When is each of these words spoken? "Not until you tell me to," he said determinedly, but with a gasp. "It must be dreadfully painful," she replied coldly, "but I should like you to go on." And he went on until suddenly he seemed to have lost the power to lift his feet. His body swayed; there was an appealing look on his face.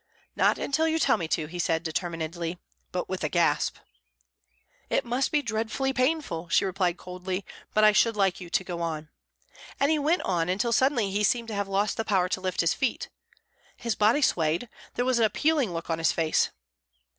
"Not 0.35 0.57
until 0.57 0.87
you 0.87 0.97
tell 0.97 1.15
me 1.15 1.27
to," 1.27 1.45
he 1.45 1.59
said 1.59 1.83
determinedly, 1.83 2.57
but 2.91 3.07
with 3.07 3.23
a 3.23 3.29
gasp. 3.29 3.77
"It 4.89 5.05
must 5.05 5.31
be 5.31 5.43
dreadfully 5.43 5.93
painful," 5.93 6.49
she 6.49 6.65
replied 6.65 6.97
coldly, 6.97 7.45
"but 7.75 7.83
I 7.83 7.91
should 7.91 8.15
like 8.17 8.41
you 8.41 8.49
to 8.49 8.63
go 8.63 8.81
on." 8.81 9.09
And 9.79 9.91
he 9.91 9.99
went 9.99 10.23
on 10.23 10.49
until 10.49 10.71
suddenly 10.73 11.11
he 11.11 11.23
seemed 11.23 11.49
to 11.49 11.53
have 11.53 11.67
lost 11.67 11.97
the 11.97 12.03
power 12.03 12.27
to 12.29 12.41
lift 12.41 12.61
his 12.61 12.73
feet. 12.73 13.09
His 13.77 13.93
body 13.93 14.23
swayed; 14.23 14.69
there 14.95 15.05
was 15.05 15.19
an 15.19 15.25
appealing 15.25 15.71
look 15.71 15.91
on 15.91 15.99
his 15.99 16.11
face. 16.11 16.49